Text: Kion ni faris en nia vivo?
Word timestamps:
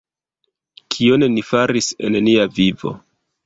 Kion 0.95 1.27
ni 1.35 1.45
faris 1.51 1.93
en 2.09 2.21
nia 2.31 2.51
vivo? 2.61 2.99